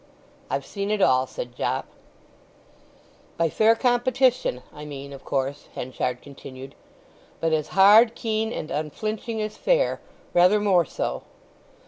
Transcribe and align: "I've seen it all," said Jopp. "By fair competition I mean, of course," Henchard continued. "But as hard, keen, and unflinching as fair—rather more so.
"I've 0.49 0.65
seen 0.65 0.89
it 0.89 0.99
all," 0.99 1.27
said 1.27 1.55
Jopp. 1.55 1.85
"By 3.37 3.51
fair 3.51 3.75
competition 3.75 4.63
I 4.73 4.83
mean, 4.83 5.13
of 5.13 5.23
course," 5.23 5.67
Henchard 5.75 6.23
continued. 6.23 6.73
"But 7.39 7.53
as 7.53 7.67
hard, 7.77 8.15
keen, 8.15 8.51
and 8.51 8.71
unflinching 8.71 9.39
as 9.43 9.57
fair—rather 9.57 10.59
more 10.59 10.85
so. 10.85 11.21